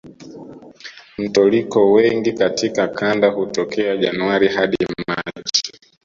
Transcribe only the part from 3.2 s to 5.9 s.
hutokea Januari hadi Machi